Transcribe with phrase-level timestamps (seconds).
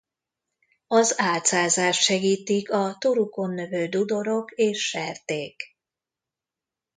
[0.87, 5.55] Az álcázást segítik a torukon növő dudorok és serték.